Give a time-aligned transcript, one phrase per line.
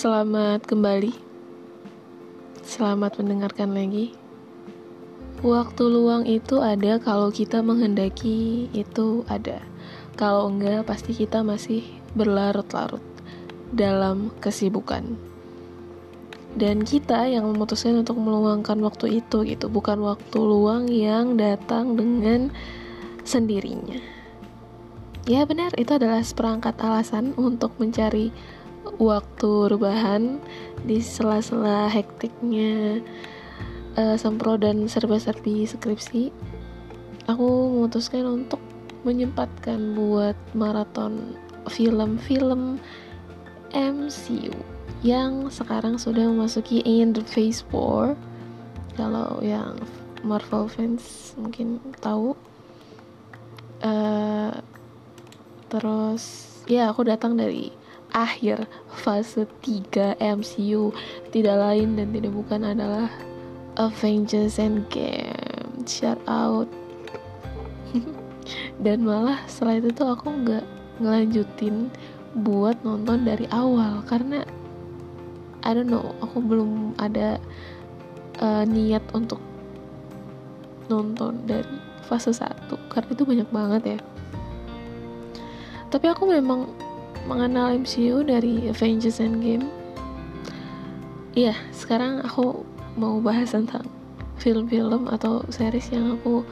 [0.00, 1.12] Selamat kembali.
[2.64, 4.16] Selamat mendengarkan lagi.
[5.44, 9.60] Waktu luang itu ada kalau kita menghendaki itu ada.
[10.16, 11.84] Kalau enggak pasti kita masih
[12.16, 13.04] berlarut-larut
[13.76, 15.04] dalam kesibukan.
[16.56, 22.48] Dan kita yang memutuskan untuk meluangkan waktu itu gitu, bukan waktu luang yang datang dengan
[23.28, 24.00] sendirinya.
[25.28, 28.32] Ya benar, itu adalah seperangkat alasan untuk mencari
[28.98, 30.42] waktu rebahan
[30.82, 33.04] di sela-sela hektiknya
[33.94, 36.32] uh, sempro dan serba-serbi skripsi
[37.28, 38.58] aku memutuskan untuk
[39.06, 42.80] menyempatkan buat maraton film-film
[43.70, 44.52] MCU
[45.00, 48.18] yang sekarang sudah memasuki the phase 4
[48.98, 49.80] kalau yang
[50.20, 52.36] Marvel fans mungkin tahu.
[53.80, 54.52] Uh,
[55.72, 57.72] terus ya aku datang dari
[58.12, 60.94] akhir fase 3 MCU
[61.30, 63.08] tidak lain dan tidak bukan adalah
[63.78, 65.86] Avengers Endgame.
[65.86, 66.68] Shout out.
[68.84, 70.64] Dan malah setelah itu tuh aku nggak
[71.00, 71.88] ngelanjutin
[72.36, 74.02] buat nonton dari awal.
[74.04, 74.44] Karena
[75.64, 77.40] I don't know aku belum ada
[78.40, 79.40] uh, niat untuk
[80.90, 83.98] nonton dari fase 1 karena itu banyak banget ya.
[85.90, 86.70] Tapi aku memang
[87.28, 89.66] mengenal MCU dari Avengers Endgame.
[91.36, 92.66] Iya, sekarang aku
[92.98, 93.86] mau bahas tentang
[94.40, 96.42] film-film atau series yang aku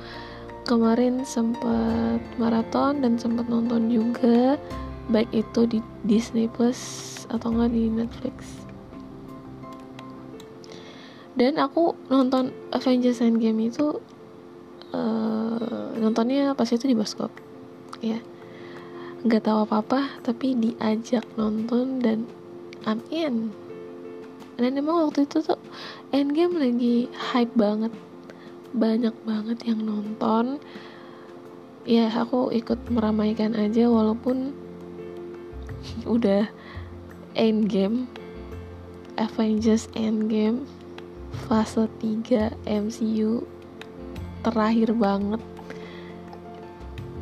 [0.69, 4.61] kemarin sempat maraton dan sempat nonton juga.
[5.09, 6.79] Baik itu di Disney Plus
[7.33, 8.37] atau enggak di Netflix.
[11.33, 13.99] Dan aku nonton Avengers Endgame itu
[14.93, 17.33] uh, nontonnya pas itu di bioskop.
[18.05, 18.21] Ya
[19.27, 22.29] nggak tahu apa-apa tapi diajak nonton dan
[22.87, 23.51] I'm in
[24.59, 25.59] dan emang waktu itu tuh
[26.11, 27.95] Endgame lagi hype banget.
[28.75, 30.59] Banyak banget yang nonton.
[31.87, 34.51] Ya aku ikut meramaikan aja walaupun
[36.19, 36.51] udah
[37.39, 38.11] Endgame.
[39.19, 40.67] Avengers Endgame
[41.47, 43.43] fase 3 MCU
[44.47, 45.43] terakhir banget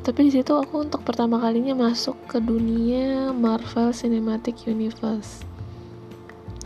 [0.07, 5.43] tapi di situ aku untuk pertama kalinya masuk ke dunia Marvel Cinematic Universe.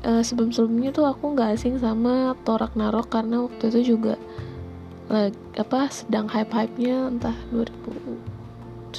[0.05, 4.21] Uh, sebelum-sebelumnya tuh aku nggak asing sama Thor Ragnarok karena waktu itu juga
[5.09, 8.93] like, apa sedang hype-hype-nya entah 2017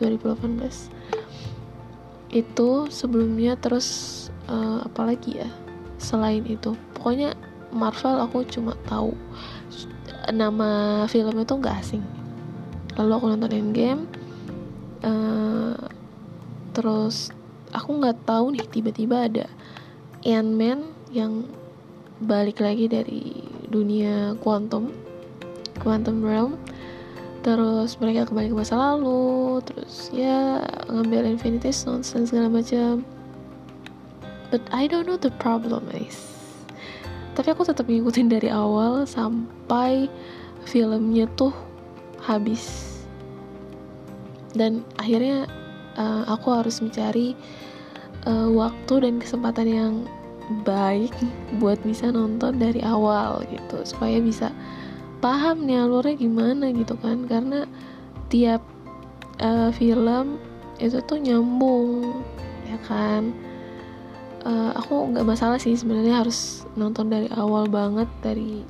[0.00, 3.88] 2018 itu sebelumnya terus
[4.48, 5.52] uh, apalagi ya
[6.00, 6.72] selain itu.
[6.96, 7.36] Pokoknya
[7.76, 9.12] Marvel aku cuma tahu
[10.32, 12.15] nama filmnya tuh nggak asing
[12.96, 14.02] lalu aku nonton Endgame
[15.04, 15.76] uh,
[16.72, 17.30] terus
[17.72, 19.46] aku nggak tahu nih tiba-tiba ada
[20.26, 20.82] Ant-Man
[21.14, 21.46] yang
[22.18, 24.90] balik lagi dari dunia quantum
[25.78, 26.56] quantum realm.
[27.44, 33.06] Terus mereka kembali ke masa lalu terus ya ngambil Infinity Stones dan segala macam.
[34.50, 36.18] But I don't know the problem guys.
[37.38, 40.08] Tapi aku tetap ngikutin dari awal sampai
[40.66, 41.52] filmnya tuh
[42.26, 42.94] habis.
[44.52, 45.46] Dan akhirnya
[45.94, 47.38] uh, aku harus mencari
[48.26, 49.94] uh, waktu dan kesempatan yang
[50.62, 51.10] baik
[51.58, 54.54] buat bisa nonton dari awal gitu supaya bisa
[55.18, 57.24] paham nih alurnya gimana gitu kan.
[57.30, 57.64] Karena
[58.26, 58.62] tiap
[59.38, 60.42] uh, film
[60.82, 62.22] itu tuh nyambung
[62.66, 63.30] ya kan.
[64.46, 68.62] Uh, aku nggak masalah sih sebenarnya harus nonton dari awal banget dari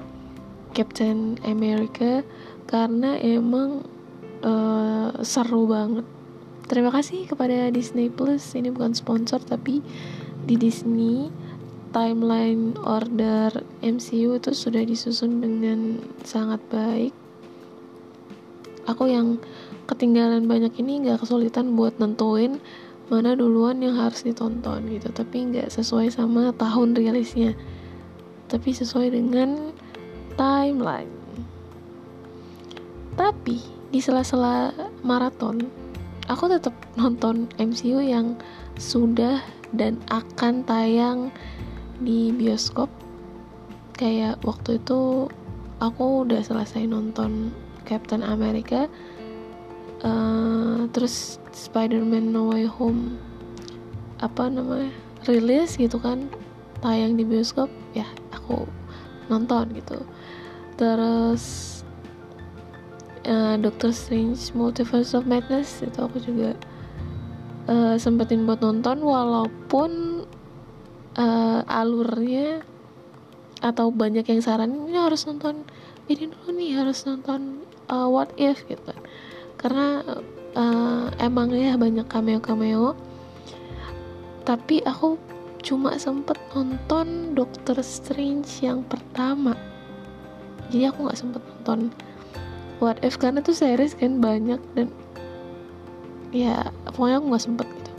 [0.72, 2.24] Captain America
[2.66, 3.86] karena emang
[4.42, 6.06] uh, seru banget.
[6.66, 8.42] Terima kasih kepada Disney Plus.
[8.58, 9.80] Ini bukan sponsor tapi
[10.46, 11.30] di Disney
[11.94, 17.14] timeline order MCU itu sudah disusun dengan sangat baik.
[18.86, 19.38] Aku yang
[19.86, 22.58] ketinggalan banyak ini nggak kesulitan buat nentuin
[23.06, 27.54] mana duluan yang harus ditonton gitu tapi nggak sesuai sama tahun rilisnya
[28.50, 29.70] tapi sesuai dengan
[30.34, 31.25] timeline
[33.16, 35.64] tapi di sela-sela maraton,
[36.28, 38.36] aku tetap nonton MCU yang
[38.76, 39.40] sudah
[39.72, 41.32] dan akan tayang
[41.98, 42.92] di bioskop.
[43.96, 45.32] Kayak waktu itu
[45.80, 47.52] aku udah selesai nonton
[47.88, 48.84] Captain America,
[50.04, 53.16] uh, terus Spider-Man No Way Home,
[54.20, 54.92] apa namanya,
[55.24, 56.28] rilis gitu kan,
[56.84, 58.04] tayang di bioskop, ya
[58.36, 58.68] aku
[59.32, 60.04] nonton gitu.
[60.76, 61.75] Terus
[63.26, 66.54] uh, Doctor Strange Multiverse of Madness itu aku juga
[67.68, 70.22] uh, sempetin buat nonton walaupun
[71.18, 72.62] uh, alurnya
[73.60, 75.66] atau banyak yang saran ini harus nonton
[76.06, 78.94] ini dulu nih harus nonton uh, What If gitu.
[79.58, 80.04] Karena
[80.54, 82.94] uh, emang ya banyak cameo cameo
[84.46, 85.18] tapi aku
[85.66, 89.58] cuma sempet nonton Doctor Strange yang pertama.
[90.70, 91.90] Jadi aku nggak sempet nonton
[92.78, 93.16] What If?
[93.16, 94.92] Karena tuh series kan banyak dan
[96.34, 97.92] ya pokoknya aku nggak sempet gitu.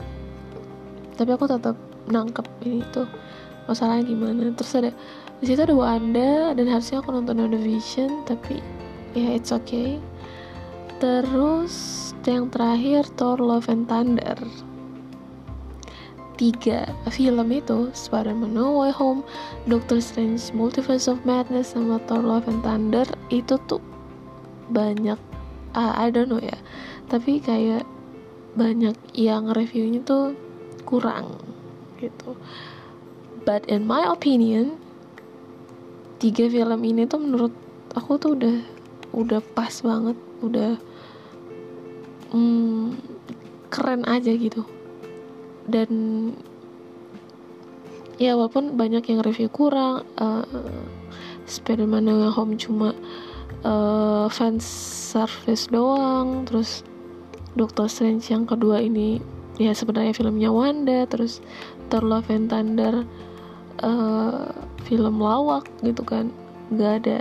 [1.17, 1.75] Tapi aku tetap
[2.07, 3.09] nangkep ini tuh
[3.65, 4.53] masalahnya gimana.
[4.53, 4.91] Terus ada
[5.37, 8.61] di situ ada Wanda dan harusnya aku nonton Vision tapi
[9.17, 9.97] ya it's okay.
[10.97, 14.35] Terus yang terakhir Thor Love and Thunder.
[16.35, 19.25] Tiga film itu Spider-Man No Way Home,
[19.65, 23.81] Doctor Strange Multiverse of Madness sama Thor Love and Thunder itu tuh
[24.71, 25.19] banyak
[25.75, 26.57] uh, I don't know ya.
[27.07, 27.87] Tapi kayak
[28.57, 30.33] banyak yang reviewnya tuh
[30.87, 31.37] kurang
[32.01, 32.37] gitu.
[33.45, 34.81] But in my opinion
[36.17, 37.53] tiga film ini tuh menurut
[37.93, 38.57] aku tuh udah
[39.13, 40.75] udah pas banget udah
[42.33, 42.97] hmm,
[43.69, 44.65] keren aja gitu.
[45.67, 45.89] Dan
[48.17, 50.43] ya walaupun banyak yang review kurang uh,
[51.45, 52.91] Spider-Man No Home cuma
[53.63, 54.65] uh, fans
[55.13, 56.45] service doang.
[56.45, 56.83] Terus
[57.57, 59.17] Doctor Strange yang kedua ini
[59.57, 61.41] ya sebenarnya filmnya Wanda terus
[61.89, 63.01] Thor Love and Thunder
[63.81, 64.53] uh,
[64.85, 66.29] film lawak gitu kan.
[66.69, 67.19] Nggak ada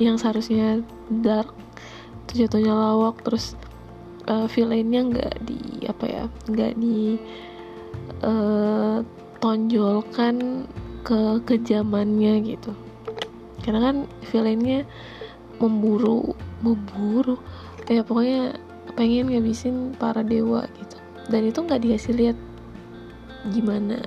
[0.00, 0.80] yang seharusnya
[1.20, 1.52] dark.
[2.24, 3.52] Itu jatuhnya lawak terus
[4.30, 7.20] uh, villainnya nggak di apa ya nggak di
[8.24, 9.04] uh,
[9.44, 10.64] tonjolkan
[11.04, 12.72] ke kejamannya gitu.
[13.60, 13.96] Karena kan
[14.32, 14.88] villainnya
[15.58, 17.36] memburu memburu.
[17.90, 18.56] Ya pokoknya
[18.94, 20.96] pengen ngabisin para dewa gitu.
[21.28, 22.38] Dan itu nggak dikasih lihat
[23.52, 24.00] gimana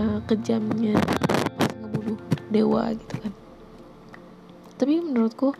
[0.00, 0.96] uh, kejamnya
[1.82, 2.18] ngebunuh
[2.48, 3.32] dewa gitu kan.
[4.78, 5.52] Tapi menurutku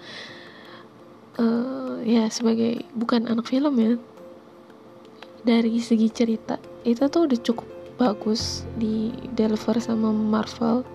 [1.37, 3.93] uh, ya sebagai bukan anak film ya
[5.43, 7.69] dari segi cerita itu tuh udah cukup
[7.99, 10.87] bagus di deliver sama Marvel.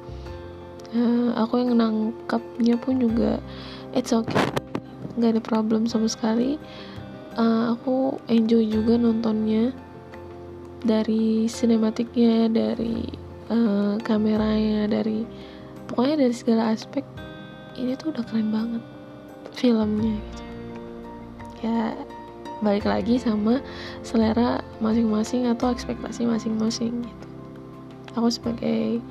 [0.94, 3.42] Uh, aku yang nangkapnya pun juga
[3.94, 4.50] it's okay.
[5.18, 6.58] Nggak ada problem sama sekali.
[7.34, 9.74] Uh, aku enjoy juga nontonnya
[10.86, 13.10] dari sinematiknya dari
[13.50, 15.26] uh, kameranya dari
[15.90, 17.02] pokoknya dari segala aspek
[17.80, 18.84] ini tuh udah keren banget
[19.56, 20.44] filmnya gitu.
[21.64, 21.98] Ya
[22.62, 23.64] balik lagi sama
[24.06, 27.28] selera masing-masing atau ekspektasi masing-masing gitu.
[28.14, 29.02] Aku sebagai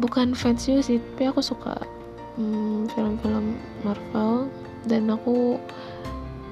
[0.00, 1.78] bukan fans juga sih tapi aku suka
[2.40, 4.48] hmm, film-film Marvel.
[4.88, 5.60] Dan aku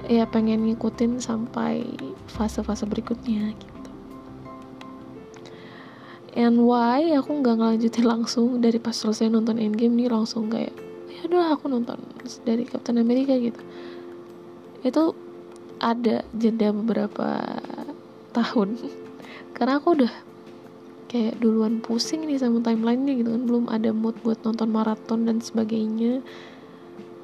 [0.05, 1.85] ya pengen ngikutin sampai
[2.29, 3.90] fase-fase berikutnya gitu.
[6.37, 10.76] And why aku nggak ngelanjutin langsung dari pas selesai nonton Endgame nih langsung kayak
[11.08, 11.99] ya udah aku nonton
[12.44, 13.61] dari Captain America gitu.
[14.85, 15.17] Itu
[15.81, 17.43] ada jeda beberapa
[18.37, 18.76] tahun.
[19.56, 20.12] Karena aku udah
[21.08, 23.43] kayak duluan pusing nih sama timelinenya gitu kan.
[23.49, 26.20] Belum ada mood buat nonton maraton dan sebagainya.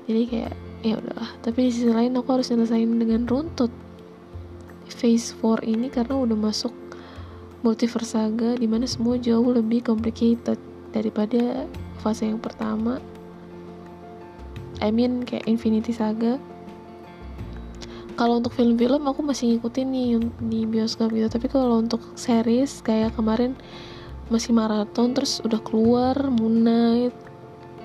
[0.08, 0.54] Jadi kayak
[0.84, 1.30] ya udahlah.
[1.44, 3.70] Tapi di sisi lain aku harus nyelesain dengan runtut.
[4.88, 6.72] Phase 4 ini karena udah masuk
[7.64, 10.60] multiverse saga di mana semua jauh lebih complicated
[10.92, 11.64] daripada
[12.04, 13.00] fase yang pertama.
[14.84, 16.36] I mean kayak Infinity Saga
[18.14, 20.08] kalau untuk film-film aku masih ngikutin nih
[20.46, 21.26] di bioskop gitu.
[21.26, 23.58] Tapi kalau untuk series kayak kemarin
[24.32, 27.14] masih maraton terus udah keluar Moon Knight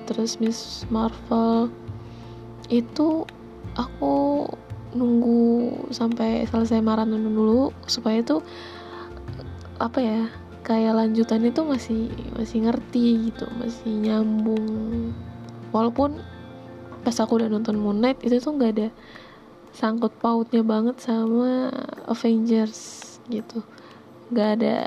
[0.06, 1.74] terus Miss Marvel.
[2.70, 3.26] Itu
[3.74, 4.46] aku
[4.94, 8.42] nunggu sampai selesai maraton dulu supaya itu
[9.78, 10.22] apa ya
[10.66, 15.14] kayak lanjutan itu masih masih ngerti gitu masih nyambung.
[15.74, 16.22] Walaupun
[17.02, 18.90] pas aku udah nonton Moon Knight itu tuh nggak ada
[19.74, 21.70] sangkut pautnya banget sama
[22.10, 23.62] Avengers gitu.
[24.34, 24.78] Nggak ada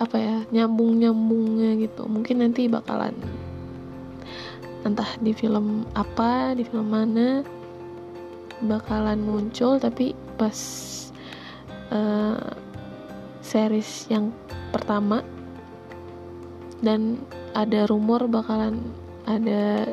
[0.00, 2.08] apa ya nyambung nyambungnya gitu.
[2.08, 3.16] Mungkin nanti bakalan
[4.80, 7.44] entah di film apa di film mana
[8.64, 10.56] bakalan muncul tapi pas
[11.92, 12.40] uh,
[13.44, 14.32] series yang
[14.72, 15.20] pertama
[16.80, 17.20] dan
[17.52, 18.80] ada rumor bakalan
[19.28, 19.84] ada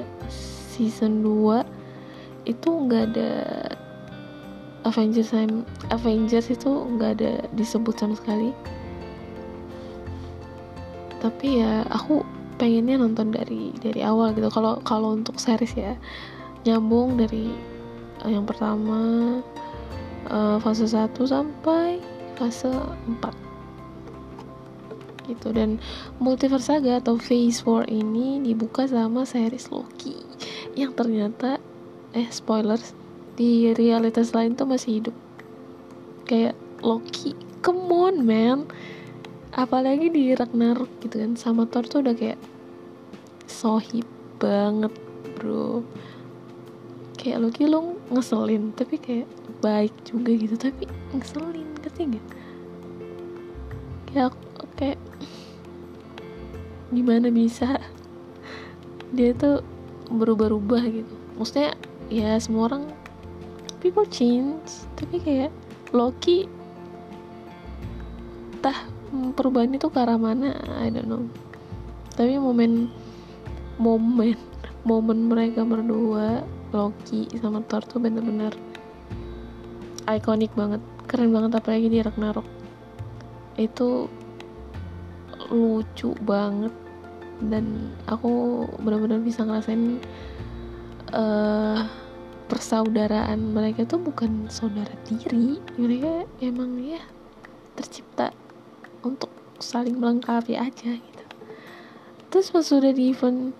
[0.72, 3.32] season 2 itu nggak ada
[4.88, 5.36] Avengers
[5.92, 8.56] Avengers itu nggak ada disebut sama sekali.
[11.20, 12.24] Tapi ya aku
[12.58, 14.50] pengennya nonton dari dari awal gitu.
[14.50, 15.94] Kalau kalau untuk series ya
[16.66, 17.54] nyambung dari
[18.26, 19.40] uh, yang pertama
[20.28, 22.02] uh, fase 1 sampai
[22.36, 25.52] fase 4 gitu.
[25.54, 25.78] Dan
[26.18, 30.18] multiverse saga atau phase 4 ini dibuka sama series Loki.
[30.74, 31.60] Yang ternyata
[32.16, 32.96] eh spoilers
[33.38, 35.16] di realitas lain tuh masih hidup.
[36.26, 38.66] Kayak Loki come on man.
[39.54, 42.42] Apalagi di Ragnarok gitu kan sama Thor tuh udah kayak
[43.46, 44.06] sohib
[44.42, 44.92] banget
[45.38, 45.86] bro.
[47.18, 49.30] Kayak Loki lo ngeselin tapi kayak
[49.62, 52.26] baik juga gitu tapi ngeselin ngerti gak
[54.14, 54.34] kayak
[54.78, 55.00] kayak
[56.94, 57.82] gimana bisa
[59.12, 59.66] dia tuh
[60.12, 61.14] berubah-ubah gitu.
[61.36, 61.74] Maksudnya
[62.08, 62.84] ya semua orang
[63.88, 64.84] people change?
[65.00, 65.52] Tapi kayak
[65.96, 66.44] Loki
[68.60, 68.76] tah
[69.40, 70.52] perubahan itu ke arah mana?
[70.84, 71.24] I don't know.
[72.20, 72.92] Tapi momen
[73.80, 74.36] momen
[74.90, 76.44] momen mereka berdua
[76.76, 78.52] Loki sama Thor tuh bener-bener
[80.04, 80.84] ikonik banget.
[81.08, 82.48] Keren banget apalagi di Ragnarok.
[83.56, 84.12] Itu
[85.48, 86.76] lucu banget.
[87.40, 90.04] Dan aku benar-benar bisa ngerasain
[91.16, 91.88] uh,
[92.48, 97.04] persaudaraan mereka tuh bukan saudara tiri mereka emang ya
[97.76, 98.32] tercipta
[99.04, 101.26] untuk saling melengkapi aja gitu.
[102.32, 103.52] Terus pas sudah di event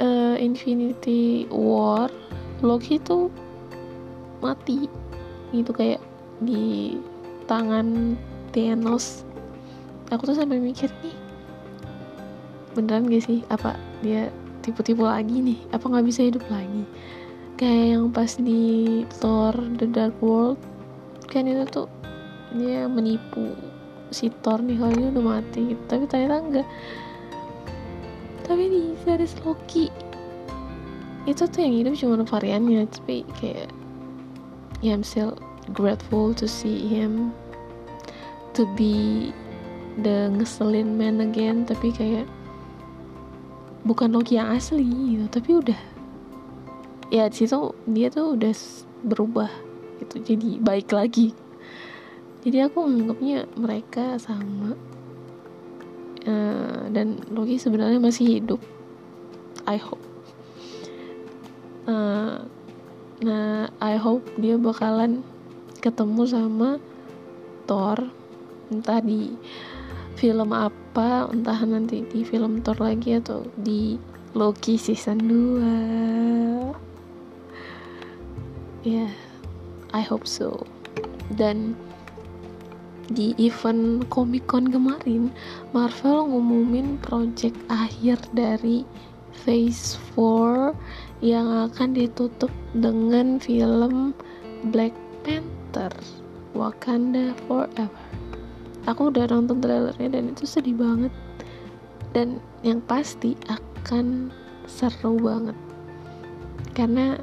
[0.00, 2.12] uh, Infinity War
[2.60, 3.32] Loki tuh
[4.44, 4.86] mati
[5.50, 6.02] gitu kayak
[6.44, 6.96] di
[7.48, 8.14] tangan
[8.52, 9.24] Thanos.
[10.08, 11.16] Aku tuh sampai mikir nih
[12.76, 13.40] beneran gak sih?
[13.52, 15.58] Apa dia tipu-tipu lagi nih?
[15.72, 16.84] Apa nggak bisa hidup lagi
[17.58, 19.50] kayak yang pas di Thor
[19.82, 20.62] The Dark World
[21.26, 21.90] kan itu tuh
[22.54, 23.58] dia menipu
[24.14, 25.82] si Thor nih kalau dia udah mati gitu.
[25.90, 26.68] tapi ternyata enggak
[28.46, 29.90] tapi di series Loki
[31.26, 33.68] itu tuh yang hidup cuma variannya tapi kayak
[34.78, 35.34] ya I'm still
[35.74, 37.34] grateful to see him
[38.54, 39.28] to be
[39.98, 42.24] the ngeselin man again tapi kayak
[43.82, 44.86] bukan Loki yang asli
[45.18, 45.97] gitu tapi udah
[47.08, 48.52] ya di situ dia tuh udah
[49.04, 49.50] berubah
[50.02, 50.22] gitu.
[50.22, 51.34] Jadi baik lagi.
[52.46, 54.78] Jadi aku menganggapnya mereka sama.
[56.28, 58.60] Uh, dan Loki sebenarnya masih hidup.
[59.64, 60.02] I hope.
[61.88, 62.44] Uh,
[63.24, 65.24] nah I hope dia bakalan
[65.80, 66.68] ketemu sama
[67.64, 68.12] Thor.
[68.68, 69.32] Entah di
[70.18, 73.96] film apa entah nanti di film Thor lagi atau di
[74.36, 76.87] Loki season 2
[78.88, 79.12] ya yeah,
[79.92, 80.64] I hope so.
[81.36, 81.76] Dan
[83.12, 85.32] di event Comic Con kemarin
[85.76, 88.84] Marvel ngumumin project akhir dari
[89.44, 90.72] Phase 4
[91.20, 94.12] yang akan ditutup dengan film
[94.72, 94.92] Black
[95.24, 95.92] Panther
[96.56, 97.88] Wakanda Forever.
[98.88, 101.12] Aku udah nonton trailernya dan itu sedih banget.
[102.16, 104.32] Dan yang pasti akan
[104.64, 105.56] seru banget.
[106.72, 107.20] Karena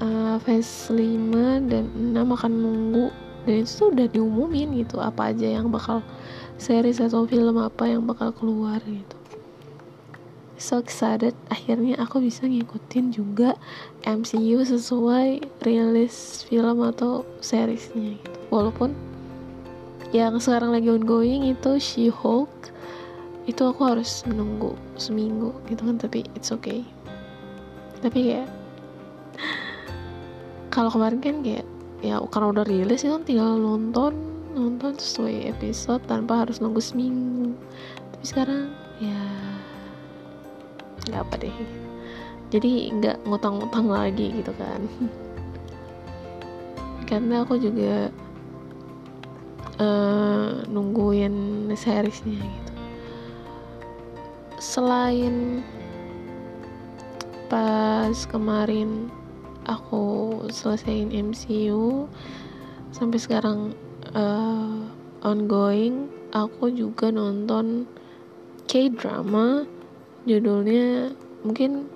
[0.00, 3.06] uh, phase 5 dan 6 akan nunggu.
[3.46, 6.02] Dan itu tuh udah diumumin gitu apa aja yang bakal
[6.58, 9.16] series atau film apa yang bakal keluar gitu.
[10.56, 13.60] So excited akhirnya aku bisa ngikutin juga
[14.08, 18.38] MCU sesuai rilis film atau seriesnya gitu.
[18.48, 18.96] Walaupun
[20.16, 22.72] yang sekarang lagi ongoing itu She-Hulk
[23.46, 26.82] itu aku harus menunggu seminggu gitu kan tapi it's okay.
[28.00, 28.48] Tapi kayak
[30.76, 31.64] kalau kemarin kan kayak
[32.04, 34.12] ya karena udah rilis itu kan tinggal nonton
[34.52, 37.56] nonton sesuai episode tanpa harus nunggu seminggu.
[38.12, 38.68] Tapi sekarang
[39.00, 39.24] ya
[41.08, 41.56] nggak apa deh.
[42.52, 44.84] Jadi nggak ngutang-ngutang lagi gitu kan.
[47.08, 48.12] Karena aku juga
[49.80, 52.72] uh, nungguin seriesnya gitu.
[54.60, 55.64] Selain
[57.48, 59.08] pas kemarin
[59.66, 60.04] aku
[60.48, 62.06] selesaiin MCU
[62.94, 63.74] sampai sekarang
[64.14, 64.86] uh,
[65.26, 67.90] ongoing aku juga nonton
[68.70, 69.66] K-drama
[70.24, 71.90] judulnya mungkin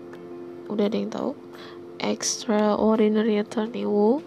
[0.70, 1.32] udah ada yang tahu
[2.02, 4.22] Extraordinary Attorney Woo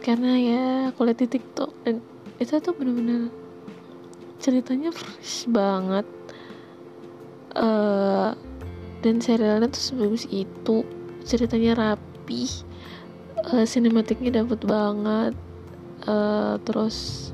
[0.00, 2.00] karena ya aku lihat di TikTok dan
[2.38, 3.28] itu tuh bener-bener
[4.38, 6.06] ceritanya fresh banget.
[7.58, 8.32] Uh,
[9.02, 10.86] dan serialnya tuh sebagus itu
[11.28, 12.48] ceritanya rapi
[13.52, 15.36] uh, sinematiknya dapet banget
[16.08, 17.28] uh, terus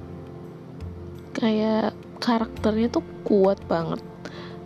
[1.35, 4.01] kayak karakternya tuh kuat banget.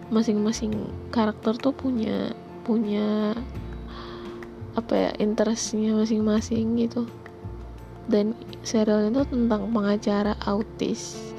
[0.08, 2.32] Masing-masing karakter tuh punya
[2.62, 3.34] punya
[4.78, 7.08] apa ya interestnya masing-masing gitu.
[8.08, 8.32] Dan
[8.64, 11.34] serial itu tentang pengacara autis.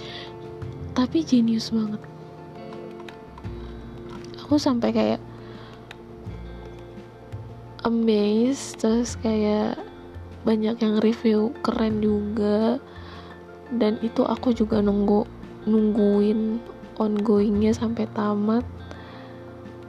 [0.93, 2.01] Tapi jenius banget.
[4.43, 5.21] Aku sampai kayak
[7.89, 9.81] amazed terus kayak
[10.45, 12.77] banyak yang review keren juga.
[13.69, 15.25] Dan itu aku juga nunggu
[15.65, 16.61] nungguin
[17.01, 18.63] ongoingnya sampai tamat.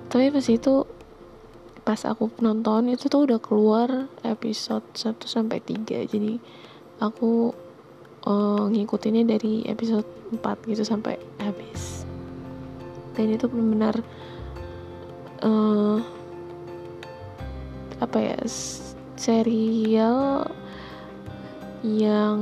[0.08, 0.88] Tapi pas itu
[1.80, 3.88] pas aku nonton itu tuh udah keluar
[4.20, 6.36] episode 1 sampai 3 jadi
[7.00, 7.56] aku
[8.28, 12.04] uh, ngikutinnya dari episode 4 gitu sampai habis.
[13.16, 13.96] Dan itu benar-benar
[15.42, 15.98] uh,
[18.00, 18.38] apa ya
[19.20, 20.48] serial
[21.84, 22.40] yang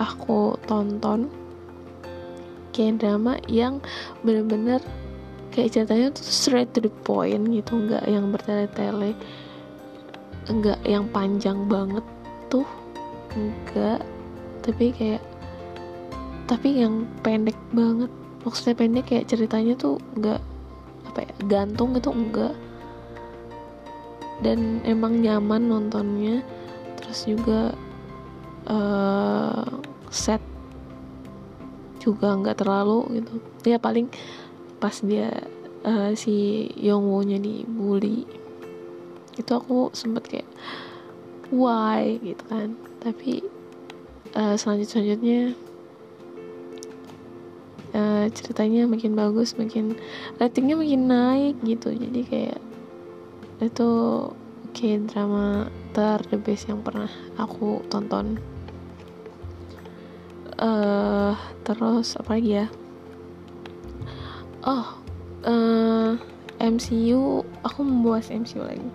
[0.00, 1.28] aku tonton
[2.72, 3.80] kayak drama yang
[4.24, 4.80] bener-bener
[5.52, 9.12] kayak ceritanya tuh straight to the point gitu nggak yang bertele-tele
[10.48, 12.04] nggak yang panjang banget
[12.48, 12.66] tuh
[13.36, 14.00] enggak
[14.64, 15.22] tapi kayak
[16.48, 18.10] tapi yang pendek banget
[18.42, 20.40] maksudnya pendek kayak ceritanya tuh nggak
[21.10, 22.54] apa ya gantung gitu enggak
[24.40, 26.44] dan emang nyaman nontonnya.
[27.00, 27.72] Terus juga
[28.68, 29.64] uh,
[30.10, 30.42] set
[32.00, 33.32] juga nggak terlalu gitu.
[33.68, 34.08] Ya paling
[34.80, 35.28] pas dia
[35.84, 38.24] uh, si Yongwoo nya dibully.
[39.36, 40.48] Itu aku sempet kayak
[41.52, 42.16] why?
[42.24, 42.76] gitu kan.
[43.00, 43.44] Tapi
[44.36, 45.52] uh, selanjut selanjutnya
[47.92, 49.96] uh, ceritanya makin bagus makin
[50.40, 51.92] ratingnya makin naik gitu.
[51.92, 52.60] Jadi kayak
[53.60, 53.90] itu
[54.72, 58.40] kayak drama ter the best yang pernah aku tonton.
[60.60, 61.32] Uh,
[61.64, 62.66] terus apa lagi ya?
[64.64, 65.00] Oh
[65.44, 66.20] uh,
[66.60, 68.90] MCU aku membahas MCU lagi.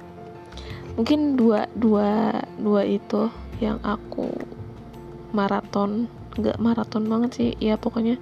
[0.96, 3.30] Mungkin dua dua dua itu
[3.62, 4.30] yang aku
[5.34, 6.10] maraton.
[6.36, 8.20] Nggak maraton banget sih ya pokoknya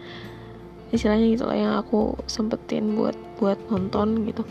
[0.94, 4.46] istilahnya gitu lah yang aku sempetin buat buat nonton gitu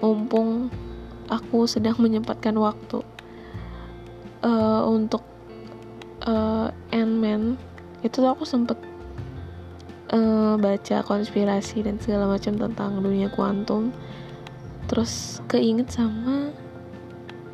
[0.00, 0.68] mumpung
[1.26, 3.02] aku sedang menyempatkan waktu
[4.46, 5.22] uh, untuk
[6.26, 7.58] uh, Ant-Man
[8.04, 8.78] itu aku sempet
[10.14, 13.90] uh, baca konspirasi dan segala macam tentang dunia kuantum.
[14.86, 16.54] Terus keinget sama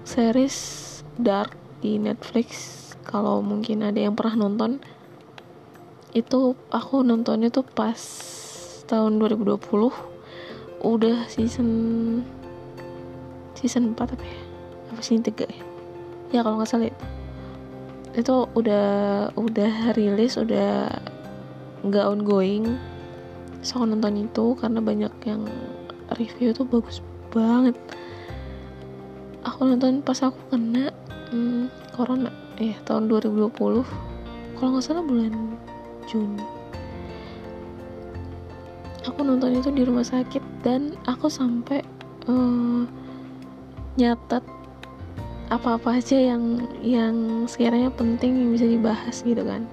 [0.04, 2.78] series Dark di Netflix
[3.08, 4.84] kalau mungkin ada yang pernah nonton.
[6.12, 7.96] Itu aku nontonnya tuh pas
[8.84, 10.11] tahun 2020
[10.82, 11.70] udah season
[13.54, 14.38] season 4 apa ya?
[14.90, 15.62] Apa season 3 ya?
[16.34, 17.04] Ya kalau nggak salah itu
[18.12, 18.88] itu udah
[19.40, 20.90] udah rilis udah
[21.86, 22.76] nggak ongoing.
[23.62, 25.46] So aku nonton itu karena banyak yang
[26.18, 27.78] review tuh bagus banget.
[29.46, 30.90] Aku nonton pas aku kena
[31.30, 32.28] hmm, corona.
[32.60, 33.54] Eh tahun 2020
[34.58, 35.58] kalau nggak salah bulan
[36.06, 36.61] Juni
[39.06, 41.82] aku nonton itu di rumah sakit dan aku sampai
[42.30, 42.86] uh,
[43.98, 44.44] nyatet
[45.52, 49.68] apa-apa aja yang yang sekiranya penting yang bisa dibahas gitu kan.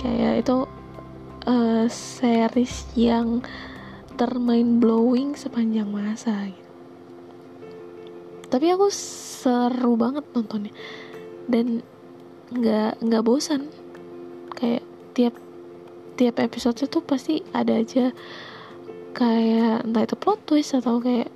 [0.00, 0.56] Kayak itu
[1.48, 3.40] uh, series yang
[4.20, 6.70] termain blowing sepanjang masa gitu.
[8.50, 10.74] Tapi aku seru banget nontonnya.
[11.48, 11.80] Dan
[12.52, 13.72] nggak nggak bosan.
[14.52, 14.84] Kayak
[15.16, 15.34] tiap
[16.20, 18.12] tiap episode itu pasti ada aja
[19.16, 21.32] kayak entah itu plot twist atau kayak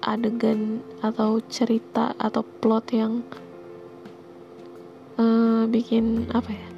[0.00, 3.20] adegan atau cerita atau plot yang
[5.20, 6.68] uh, bikin apa ya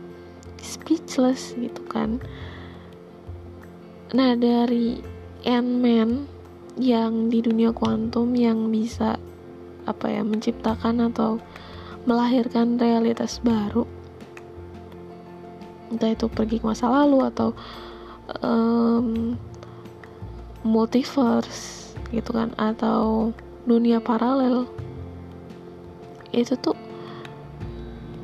[0.59, 2.19] speechless gitu kan.
[4.11, 4.99] Nah dari
[5.47, 6.27] Ant-Man
[6.75, 9.14] yang di dunia kuantum yang bisa
[9.87, 11.38] apa ya menciptakan atau
[12.03, 13.87] melahirkan realitas baru
[15.92, 17.53] entah itu pergi ke masa lalu atau
[18.40, 19.37] um,
[20.64, 23.33] multiverse gitu kan atau
[23.68, 24.68] dunia paralel
[26.33, 26.77] itu tuh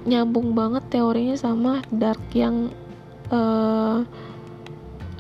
[0.09, 2.73] nyambung banget teorinya sama dark yang
[3.29, 4.03] uh,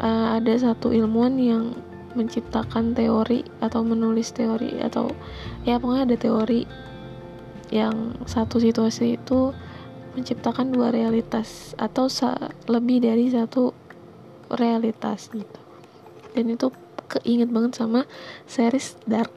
[0.00, 1.76] uh, ada satu ilmuwan yang
[2.16, 5.14] menciptakan teori atau menulis teori atau
[5.62, 6.66] ya pokoknya ada teori
[7.70, 9.54] yang satu situasi itu
[10.20, 12.12] menciptakan dua realitas atau
[12.68, 13.72] lebih dari satu
[14.52, 15.60] realitas gitu.
[16.36, 16.68] Dan itu
[17.10, 18.04] keinget banget sama
[18.44, 19.32] series Dark.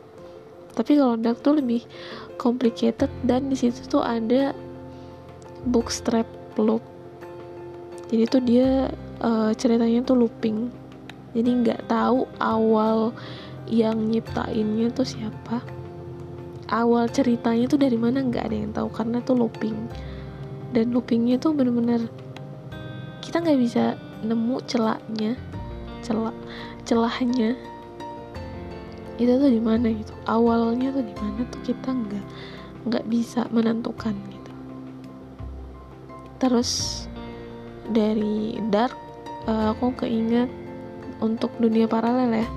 [0.75, 1.87] Tapi kalau Dark tuh lebih
[2.35, 4.51] complicated dan di situ tuh ada
[5.63, 6.27] bookstrap
[6.59, 6.83] loop.
[8.11, 8.91] Jadi tuh dia
[9.23, 10.69] uh, ceritanya tuh looping.
[11.33, 13.09] Jadi nggak tahu awal
[13.65, 15.63] yang nyiptainnya tuh siapa.
[16.69, 19.77] Awal ceritanya tuh dari mana nggak ada yang tahu karena tuh looping
[20.73, 22.09] dan loopingnya tuh bener-bener
[23.21, 25.37] kita nggak bisa nemu celahnya
[26.03, 26.35] celah
[26.83, 27.55] celahnya.
[29.15, 30.11] Itu tuh di mana gitu?
[30.27, 32.25] Awalnya tuh di mana tuh kita nggak
[32.83, 34.51] nggak bisa menentukan gitu.
[36.43, 36.71] Terus
[37.87, 38.95] dari dark
[39.47, 40.51] uh, aku keinget
[41.23, 42.47] untuk dunia paralel ya.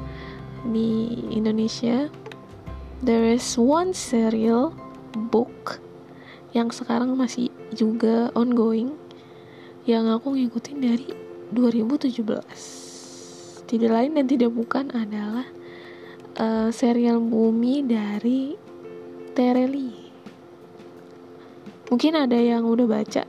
[0.66, 2.10] Di Indonesia
[3.06, 4.74] there is one serial
[5.30, 5.78] book
[6.50, 8.94] yang sekarang masih juga ongoing
[9.86, 11.06] yang aku ngikutin dari
[11.54, 15.46] 2017 tidak lain dan tidak bukan adalah
[16.38, 18.54] uh, serial Bumi dari
[19.34, 20.06] Tereli
[21.90, 23.24] mungkin ada yang udah baca.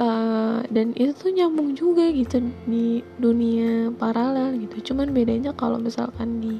[0.00, 4.92] Uh, dan itu tuh nyambung juga gitu di dunia paralel gitu.
[4.92, 6.56] Cuman bedanya kalau misalkan di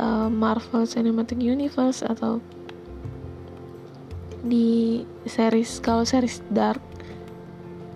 [0.00, 2.40] uh, Marvel Cinematic Universe atau
[4.42, 6.82] di series kalau series Dark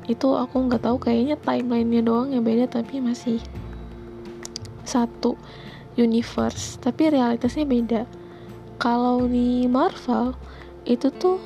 [0.06, 3.42] itu aku nggak tahu kayaknya timelinenya doang yang beda tapi masih
[4.86, 5.34] satu
[5.98, 6.78] universe.
[6.78, 8.06] Tapi realitasnya beda.
[8.78, 10.38] Kalau di Marvel
[10.86, 11.42] itu tuh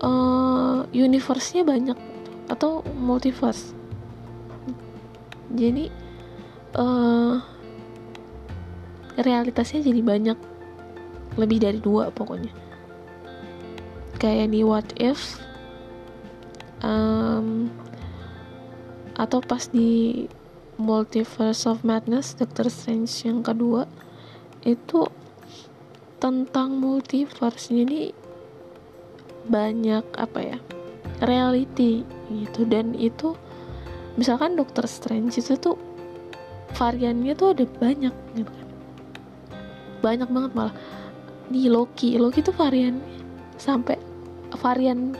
[0.00, 1.98] uh, universe-nya banyak
[2.48, 3.76] atau multiverse.
[5.52, 5.92] Jadi
[6.80, 7.36] uh,
[9.20, 10.38] realitasnya jadi banyak.
[11.36, 12.67] Lebih dari dua pokoknya
[14.18, 15.38] kayak di What If
[16.82, 17.70] um,
[19.18, 20.26] atau pas di
[20.78, 23.90] Multiverse of Madness Doctor Strange yang kedua
[24.62, 25.10] itu
[26.22, 27.74] tentang multiverse.
[27.74, 28.14] Jadi
[29.50, 30.58] banyak apa ya
[31.18, 32.62] reality gitu.
[32.62, 33.34] Dan itu
[34.14, 35.74] misalkan Doctor Strange itu tuh
[36.78, 38.68] variannya tuh ada banyak gitu kan.
[39.98, 40.76] Banyak banget malah.
[41.50, 42.14] Di Loki.
[42.22, 43.02] Loki tuh variannya
[43.58, 43.97] sampai
[44.60, 45.14] varian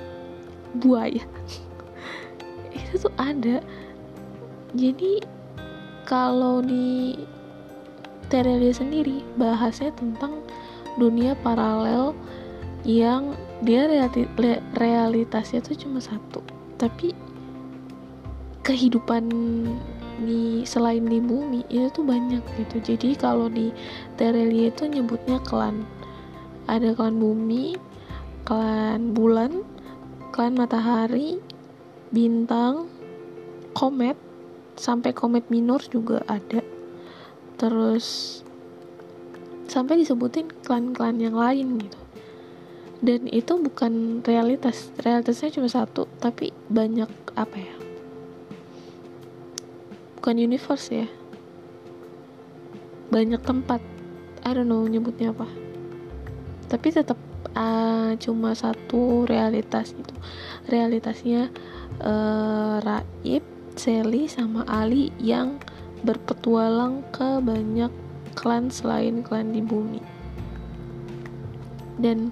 [0.79, 1.23] buaya.
[2.75, 3.63] Itu tuh ada.
[4.77, 5.25] Jadi
[6.05, 7.17] kalau di
[8.29, 10.45] Terelia sendiri bahasnya tentang
[11.01, 12.13] dunia paralel
[12.85, 13.33] yang
[13.65, 13.89] dia
[14.77, 16.45] realitasnya tuh cuma satu.
[16.77, 17.17] Tapi
[18.63, 19.25] kehidupan
[20.29, 22.77] di selain di bumi itu tuh banyak gitu.
[22.85, 23.73] Jadi kalau di
[24.21, 25.87] Terelia itu nyebutnya klan.
[26.69, 27.81] Ada klan bumi
[28.49, 29.61] klan bulan
[30.33, 31.37] klan matahari
[32.09, 32.89] bintang
[33.77, 34.17] komet
[34.73, 36.65] sampai komet minor juga ada.
[37.61, 38.41] Terus
[39.69, 42.01] sampai disebutin klan-klan yang lain gitu.
[43.05, 44.97] Dan itu bukan realitas.
[44.97, 47.77] Realitasnya cuma satu tapi banyak apa ya?
[50.17, 51.09] Bukan universe ya.
[53.13, 53.85] Banyak tempat.
[54.41, 55.45] I don't know nyebutnya apa.
[56.73, 57.28] Tapi tetap
[57.59, 60.15] uh, cuma satu realitas itu
[60.71, 61.51] realitasnya
[61.99, 63.43] uh, Raib,
[63.75, 65.59] Sally sama Ali yang
[66.07, 67.91] berpetualang ke banyak
[68.39, 69.99] klan selain klan di bumi.
[71.99, 72.31] Dan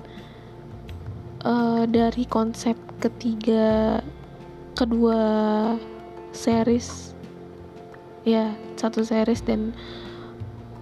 [1.42, 3.98] uh, dari konsep ketiga
[4.78, 5.18] kedua
[6.30, 7.16] series
[8.22, 9.72] ya satu series dan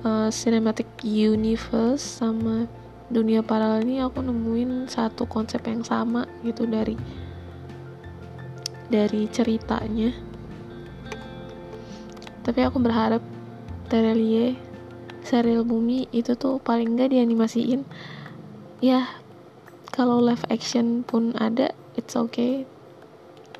[0.04, 2.68] uh, cinematic universe sama
[3.14, 6.98] dunia paralel ini aku nemuin satu konsep yang sama gitu dari
[8.90, 10.10] dari ceritanya.
[12.44, 13.22] Tapi aku berharap
[13.88, 14.58] Terelie
[15.24, 17.86] serial bumi itu tuh paling gak dianimasiin.
[18.84, 19.08] Ya
[19.94, 22.68] kalau live action pun ada it's okay.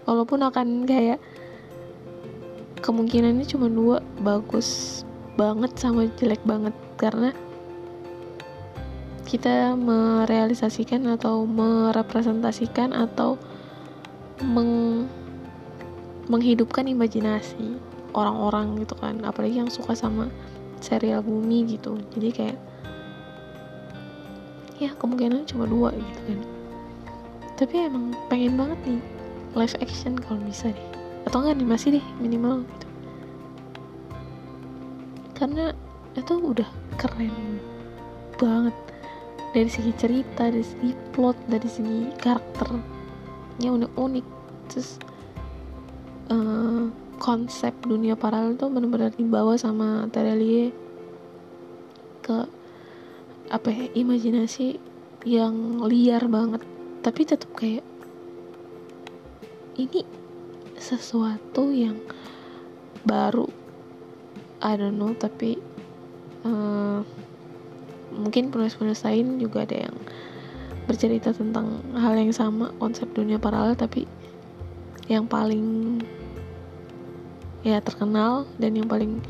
[0.05, 1.23] Walaupun akan kayak
[2.85, 5.01] kemungkinannya cuma dua bagus
[5.41, 6.77] banget sama jelek banget.
[7.01, 7.33] Karena
[9.25, 13.41] kita merealisasikan atau merepresentasikan atau
[14.45, 15.05] meng
[16.29, 17.77] menghidupkan imajinasi
[18.17, 19.21] orang-orang gitu kan.
[19.25, 20.29] Apalagi yang suka sama
[20.81, 22.01] serial bumi gitu.
[22.17, 22.59] Jadi kayak
[24.81, 26.41] ya kemungkinan cuma dua gitu kan.
[27.55, 29.03] Tapi emang pengen banget nih
[29.55, 30.89] live action kalau bisa deh.
[31.25, 32.87] Atau enggak animasi deh minimal gitu.
[35.35, 35.73] Karena
[36.15, 37.59] itu udah keren
[38.39, 38.77] banget
[39.55, 44.27] dari segi cerita dari segi plot dari segi karakternya udah unik.
[44.67, 44.99] Terus
[46.35, 46.91] uh,
[47.23, 50.75] konsep dunia paralel tuh benar-benar dibawa sama Terelie
[52.19, 52.51] ke
[53.55, 54.83] apa ya imajinasi
[55.23, 56.67] yang liar banget.
[57.07, 57.87] Tapi tetap kayak
[59.79, 60.03] ini
[60.75, 62.03] sesuatu yang
[63.07, 63.47] baru.
[64.65, 65.61] I don't know tapi
[66.43, 67.07] uh,
[68.15, 69.97] mungkin penulis-penulis lain juga ada yang
[70.85, 74.05] bercerita tentang hal yang sama konsep dunia paralel tapi
[75.09, 75.99] yang paling
[77.65, 79.25] ya terkenal dan yang paling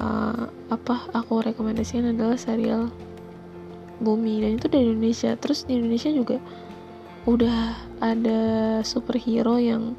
[0.00, 2.92] uh, apa aku rekomendasikan adalah serial
[4.00, 4.40] Bumi.
[4.40, 5.36] Dan itu dari Indonesia.
[5.36, 6.40] Terus di Indonesia juga
[7.28, 8.40] udah ada
[8.80, 9.92] superhero yang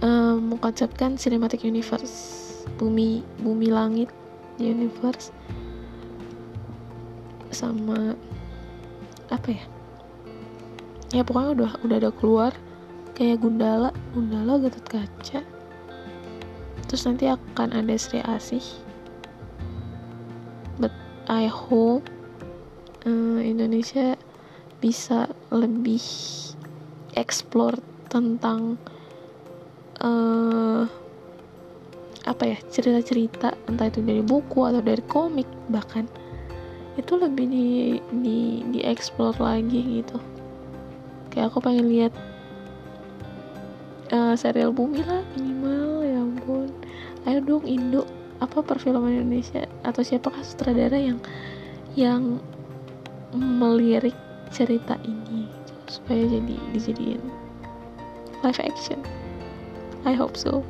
[0.00, 2.48] um, mengkonsepkan cinematic universe
[2.80, 4.08] bumi bumi langit
[4.60, 5.32] universe
[7.50, 8.14] sama
[9.32, 9.64] apa ya?
[11.10, 12.52] Ya pokoknya udah udah ada keluar
[13.18, 15.42] kayak Gundala Gundala Gatot Kaca.
[16.86, 18.64] Terus nanti akan ada Sri Asih.
[20.78, 20.94] But
[21.26, 22.06] I hope
[23.06, 24.14] uh, Indonesia
[24.80, 26.02] bisa lebih
[27.14, 28.80] explore tentang
[30.00, 30.88] uh,
[32.30, 36.06] apa ya cerita-cerita entah itu dari buku atau dari komik bahkan
[36.94, 37.66] itu lebih di
[38.22, 38.38] di
[38.70, 40.18] di explore lagi gitu.
[41.34, 42.14] Kayak aku pengen lihat
[44.14, 46.70] uh, serial bumi lah minimal ya ampun.
[47.26, 48.06] Ayo dong Indo.
[48.40, 49.68] Apa perfilman Indonesia?
[49.84, 51.20] Atau siapakah sutradara yang
[51.92, 52.40] yang
[53.36, 54.16] melirik
[54.48, 55.44] cerita ini?
[55.90, 57.20] Supaya jadi dijadiin
[58.40, 59.00] live action.
[60.08, 60.64] I hope so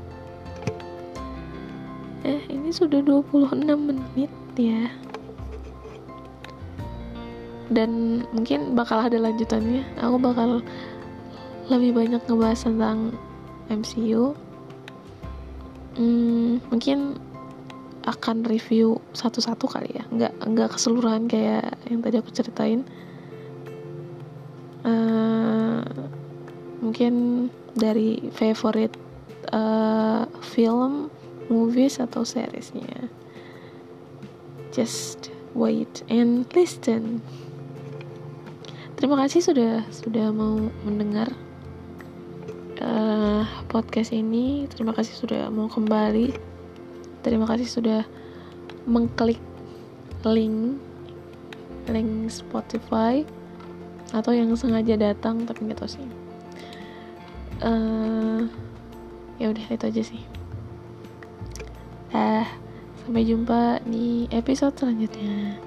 [2.26, 4.90] eh ini sudah 26 menit ya.
[7.70, 9.86] Dan mungkin bakal ada lanjutannya.
[10.02, 10.60] Aku bakal
[11.70, 13.14] lebih banyak ngebahas tentang
[13.70, 14.34] MCU
[16.00, 17.18] hmm, mungkin
[18.08, 20.04] akan review satu-satu kali ya.
[20.08, 22.82] Nggak nggak keseluruhan kayak yang tadi aku ceritain.
[24.80, 25.84] Uh,
[26.80, 28.96] mungkin dari favorite
[29.52, 31.12] uh, film
[31.50, 33.10] movies atau seriesnya.
[34.70, 37.18] Just wait and listen.
[38.94, 41.34] Terima kasih sudah sudah mau mendengar
[42.78, 44.70] uh, podcast ini.
[44.70, 46.30] Terima kasih sudah mau kembali.
[47.26, 48.06] Terima kasih sudah
[48.86, 49.42] mengklik
[50.24, 50.78] link
[51.90, 53.26] link Spotify
[54.14, 56.08] atau yang sengaja datang tapi nggak tahu sih.
[57.60, 58.48] Uh,
[59.40, 60.29] ya udah itu aja sih
[62.10, 62.46] ah
[63.06, 65.62] sampai jumpa di episode selanjutnya